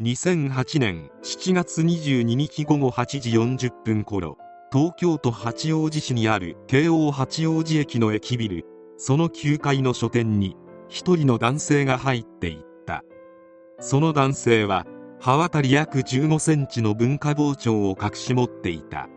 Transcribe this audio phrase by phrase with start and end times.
[0.00, 4.38] 2008年7月22日午後8時40分頃
[4.72, 8.64] 東京都八王子市にある京王八王子駅の駅ビル
[8.96, 10.56] その9階の書店に
[10.88, 13.02] 一人の男性が入っていった。
[13.80, 14.86] その男性は
[15.18, 19.08] 刃渡り約15センチの文化包丁を隠し持っていた。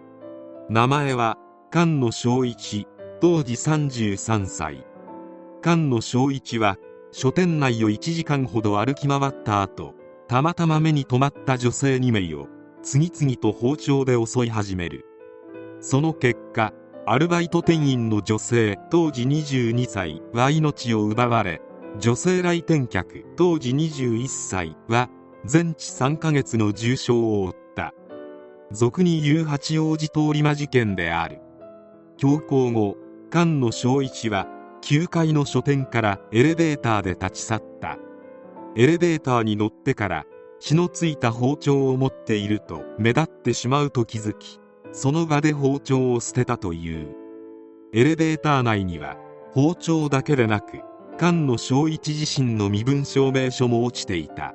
[0.68, 1.38] 名前は
[1.72, 2.88] 菅野正一
[3.20, 4.84] 当時33歳
[5.62, 6.78] 菅野正一は
[7.12, 10.01] 書店内を1時間ほど歩き回った後
[10.32, 12.48] たまたま目に留まった女性2名を
[12.82, 15.06] 次々と包丁で襲い始める。
[15.82, 16.72] その結果
[17.06, 21.62] アルバイト店員の女性当時22歳は命を奪われ
[22.00, 25.10] 女性来店客当時21歳は
[25.44, 27.94] 全治3ヶ月の重傷を負った。
[28.72, 31.42] 俗に言う八王子通り魔事件である。
[32.16, 32.96] 強行後
[33.30, 34.48] 菅野正一は
[34.82, 37.98] 9階の書店からエレベーターで立ち去った。
[38.78, 40.26] エレベーターに乗ってから
[40.62, 44.60] 血のついた包丁を持っていると目立ってしまうと気づき
[44.94, 47.16] その場で包丁を捨てたという。
[47.94, 49.18] エレベーター内には
[49.52, 50.80] 包丁だけでなく
[51.20, 54.54] 菅野正一自身の身分証明書も落ちていた。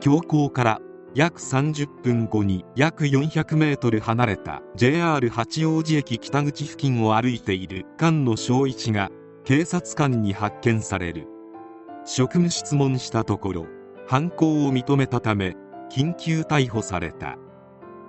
[0.00, 0.80] 強行から
[1.14, 9.10] 約30分後に約400メートル離れた JR 八王子駅北口付近を歩いている菅野正一が
[9.44, 11.39] 警察官に発見される。
[12.04, 13.66] 職務質問したところ
[14.06, 15.56] 犯行を認めたため
[15.90, 17.36] 緊急逮捕された。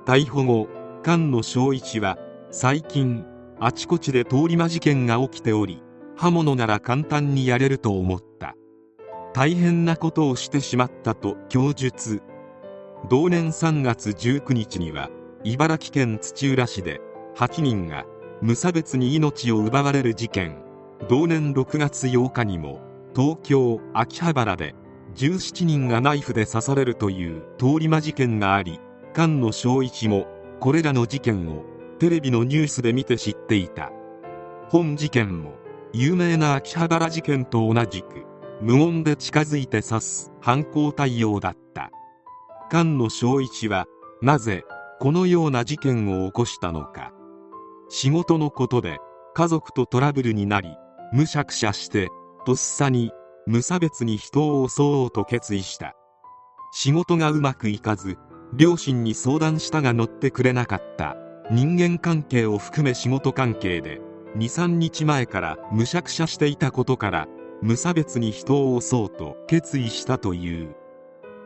[0.06, 0.68] 逮捕後
[1.04, 2.18] 菅野正一は
[2.52, 3.26] 最近
[3.60, 5.84] あちこちで通り魔事件が起きており
[6.16, 8.56] 刃物なら簡単にやれると思った。
[9.34, 12.22] 大変なことをしてしまったと供述。
[13.10, 15.10] 同年3月19日には
[15.44, 17.00] 茨城県土浦市で
[17.36, 18.06] 8人が
[18.42, 20.58] 無差別に命を奪われる事件。
[21.10, 22.80] 同年6月8日にも
[23.16, 24.74] 東京秋葉原で
[25.16, 28.80] 17人がナイフで刺されるという通り魔事件があり
[29.14, 30.28] 菅野正一も
[30.60, 31.64] これらの事件を
[32.00, 33.92] テレビのニュースで見て知っていた。
[34.70, 35.56] 本事件も
[35.92, 38.26] 有名な秋葉原事件と同じく
[38.62, 41.92] 無言で近づいて刺す犯行対応だった。
[42.72, 43.86] 菅野正一は
[44.22, 44.64] なぜ
[45.00, 47.12] このような事件を起こしたのか。
[47.90, 49.00] 仕事のことで
[49.34, 50.70] 家族とトラブルになり
[51.12, 52.08] むしゃくしゃして
[52.46, 53.12] とっさに
[53.46, 55.96] 無差別に人を襲おうと決意した。
[56.74, 58.18] 仕事がうまくいかず
[58.54, 61.16] 両親に相談したが乗ってくれなかった。
[61.52, 64.00] 人間関係を含め仕事関係で
[64.38, 67.28] 23日前からむしゃくしゃしていたことから
[67.62, 70.76] 無差別に人を襲おうと決意したという。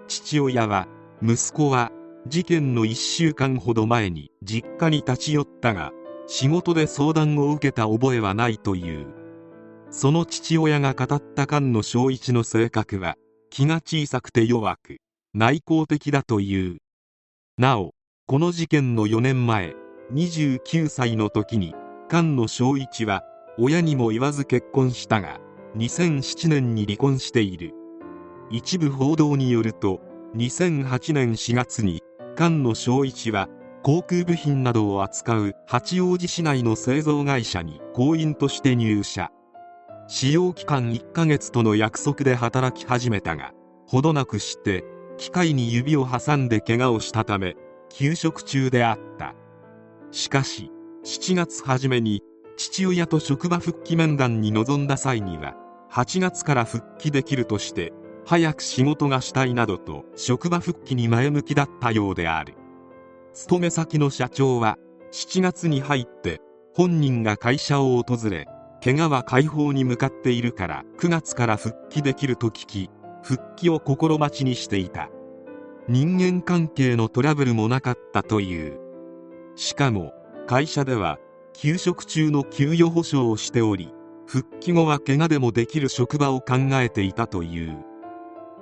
[0.08, 0.88] 父親は
[1.24, 1.92] 息子は
[2.28, 5.92] 事件の1週間ほど前に実家に立ち寄ったが
[6.28, 9.25] 仕事で相談を受けた覚えはないという。
[9.98, 13.16] その父親が語った菅野正一の性格は
[13.50, 14.98] 気が小さくて弱く
[15.34, 16.80] 内向的だという。
[17.58, 17.94] なお
[18.28, 19.74] この事件の4年前
[20.12, 21.74] 29歳の時に
[22.10, 23.24] 菅野正一は
[23.58, 25.40] 親にも言わず結婚したが
[25.78, 27.74] 2007年に離婚している。
[28.52, 30.02] 一部報道によると
[30.36, 32.02] 2008年4月に
[32.36, 33.48] 菅野正一は
[33.82, 39.32] 航空部品などを扱う八王子市内の製造会社に行員として入社。
[40.08, 43.54] 使用期間1ヶ月との約束で働き始めたが
[43.88, 44.84] ほどなくして
[45.18, 47.56] 機械に指を挟んで怪我をしたため
[47.90, 49.34] 休職中であった。
[50.12, 50.72] しかし
[51.04, 52.22] 7月初めに
[52.58, 55.56] 父親と職場復帰面談に臨んだ際には
[55.92, 57.94] 8月から復帰できるとして
[58.26, 62.56] 早く仕事がしたいなどと職場復帰に前向きだったようである。
[63.34, 64.78] 勤め先の社長は
[65.12, 66.42] 7月に入って
[66.74, 68.48] 本人が会社を訪れ
[68.86, 72.92] 怪我は解放に向かっているから9月から復帰できると聞き
[73.24, 75.10] 復帰を心待ちにしていた。
[75.88, 78.80] 人間関係のトラブルもなかったという。
[79.56, 80.14] しかも
[80.46, 81.18] 会社では
[81.54, 83.92] 休職中の給与保証をしており
[84.28, 87.80] 復帰後は怪我でもできる職場を考えていたという。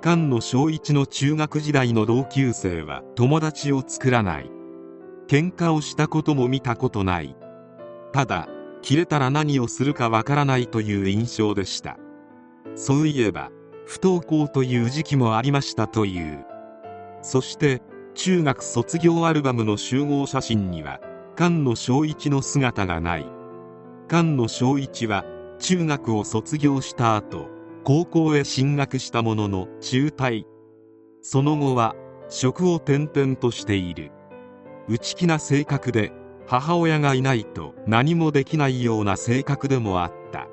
[0.02, 4.50] 菅野正一の中学時代の同級生は友達を作らない。
[5.28, 7.36] 喧嘩をしたことも見たことない。
[8.14, 8.48] ただ
[8.84, 11.96] 切れたら何をするかわからないという印象でした。
[12.74, 13.50] そういえば
[13.86, 16.44] 不登校という時期もありましたという。
[17.22, 17.80] そして
[18.12, 21.00] 中学卒業アルバムの集合写真には
[21.34, 23.26] 菅野正一の姿がない。
[24.10, 25.24] 菅野正一は
[25.58, 27.48] 中学を卒業した後
[27.84, 30.44] 高校へ進学したものの中退。
[31.22, 31.94] その後は
[32.28, 34.12] 職を転々としている。
[34.88, 36.12] 内気な性格で
[36.46, 40.48] 母親がいないと何もできないような性格でもあった。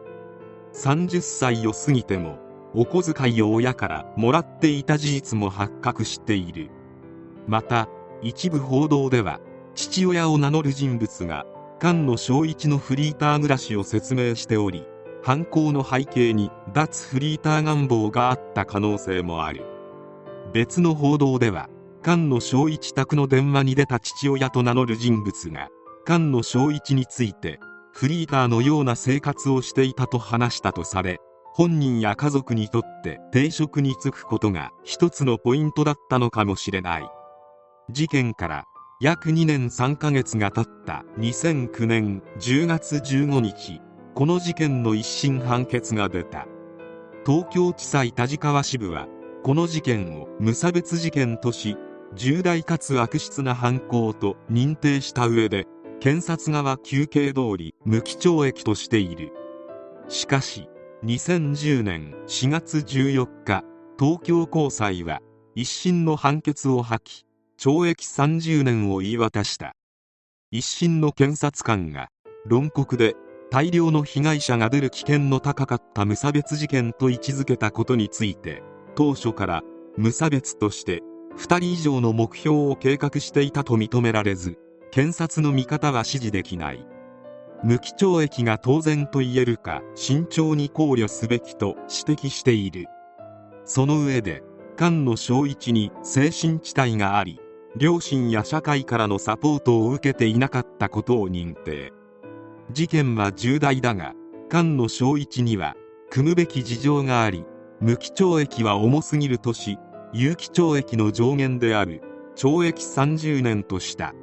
[0.74, 2.40] 30歳を過ぎても
[2.74, 6.70] お小遣いを親からもらっていた事実も発覚している。
[7.48, 7.90] また
[8.22, 9.40] 一部報道では
[9.76, 11.46] 父親を名乗る人物が
[11.82, 14.86] 菅野正一のフリーター暮らしを説明しており
[15.24, 19.66] 犯行の背景に脱フリーター願望があった可能性もある。
[20.54, 21.70] 別の報道では
[22.04, 25.70] 菅野正一宅の電話に出た父親と名乗る人物が
[26.06, 27.60] 菅野正一について
[27.94, 31.20] フリーターのような生活をしていたと話したとされ
[31.54, 37.10] 本人や家族にとって定職に就くことが一つのポイントだったのかもしれない。
[37.90, 38.66] 事件から
[39.02, 43.82] 約2年3ヶ月が経った2009年10月15日
[44.16, 46.48] この事件の一審判決が出た。
[47.26, 49.08] 東京地裁田川支部は
[49.44, 51.76] この事件を無差別事件とし
[52.16, 55.68] 重大かつ悪質な犯行と認定した上で
[56.02, 59.34] 検察側求刑通り無期懲役としている。
[60.08, 60.68] しかし
[61.06, 63.64] 2010年4月14日
[64.00, 65.22] 東京高裁は
[65.54, 67.24] 一審の判決を破棄
[67.60, 69.76] 懲役30年を言い渡した。
[70.50, 72.10] 一審の検察官が
[72.48, 73.14] 論告で
[73.52, 78.64] 大量の被害者が出る危険の高かった無差別事件と位置づけたことについて
[78.96, 79.62] 当初から
[79.98, 81.04] 無差別として
[81.38, 84.58] 2人以上の目標を計画していたと認められず
[84.92, 86.86] 検察の見方は支持できない。
[87.64, 92.88] 無期懲役が当然と言えるか慎重に考慮すべきと指摘している。
[93.64, 94.44] その上で
[94.78, 97.40] 菅野正一に精神地帯があり
[97.78, 101.94] 両親や社会からのサポートを受けていなかったことを認定。
[102.72, 104.14] 事件は重大だが
[104.50, 105.76] 菅野正一には
[106.10, 107.46] 組むべき事情があり
[107.80, 109.78] 無期懲役は重すぎるとし
[110.12, 112.02] 有期懲役の上限である
[112.36, 114.14] 懲役30年とした。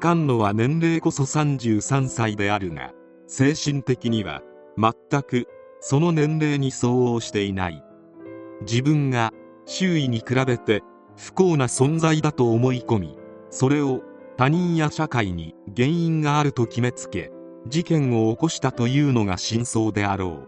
[0.00, 2.92] 菅野は年齢こそ33歳であるが
[3.26, 4.40] 精神的には
[4.78, 5.46] 全く
[5.80, 7.84] その年齢に相応していない。
[8.62, 9.32] 自分が
[9.66, 10.82] 周囲に比べて
[11.16, 13.18] 不幸な存在だと思い込み
[13.50, 14.02] それを
[14.36, 17.30] 他人や社会に原因があると決めつけ
[17.66, 20.46] 事件を起こしたというのが真相であろ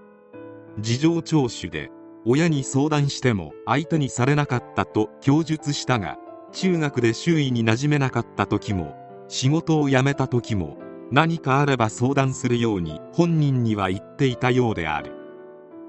[0.78, 0.80] う。
[0.80, 1.90] 事情聴取で
[2.24, 6.16] 親に相談しても相手にされなかったと供述したが
[6.52, 9.01] 中学で周囲に馴染めなかった時も
[9.32, 10.76] 仕事を辞めた時も
[11.10, 15.14] 何かあれば相談するように本人には言っていたようである。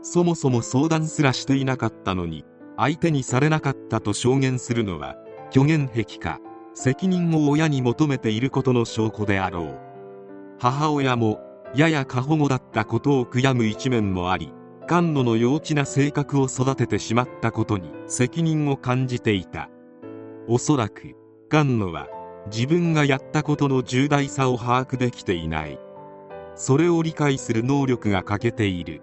[0.02, 2.46] そもそも相談すらしていなかったのに
[2.78, 5.18] 相手にされなかったと証言するのは
[5.52, 6.40] 虚言癖か
[6.74, 9.80] 責任を親に求めていることの証拠であろう。
[10.58, 11.42] 母親も
[11.76, 14.54] やや過保護だったことを悔やむ一面もあり
[14.88, 19.70] 菅野の幼稚な性格を育ててしまったことに責任を感じていた。
[20.48, 21.18] おそらく
[21.52, 22.08] 菅野は
[22.48, 25.80] 自分がやったことの重大さを把握できていない。
[26.56, 29.02] それを理解する能力が欠けている。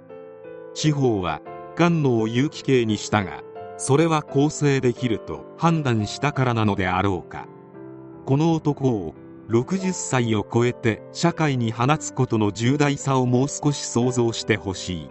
[0.75, 1.41] 司法は
[1.77, 3.43] 菅野を有期刑にしたが
[3.77, 7.47] それは更生できると判断したからなのであろうか。
[8.27, 9.15] この男を
[9.49, 15.11] 60歳を超えて社会に放つことの重大さをもう少し想像してほしい。